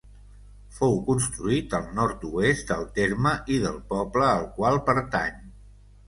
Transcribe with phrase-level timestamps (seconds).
[0.75, 5.37] Fou construït al nord-oest del terme i del poble al qual pertany.